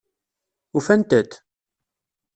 Ufant-t? 0.77 1.31